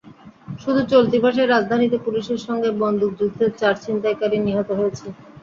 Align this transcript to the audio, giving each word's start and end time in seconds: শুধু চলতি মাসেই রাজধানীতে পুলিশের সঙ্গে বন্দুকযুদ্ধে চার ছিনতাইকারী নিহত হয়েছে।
শুধু 0.59 0.81
চলতি 0.91 1.17
মাসেই 1.23 1.47
রাজধানীতে 1.47 1.97
পুলিশের 2.05 2.39
সঙ্গে 2.47 2.69
বন্দুকযুদ্ধে 2.81 3.45
চার 3.59 3.75
ছিনতাইকারী 3.83 4.37
নিহত 4.39 4.69
হয়েছে। 4.79 5.05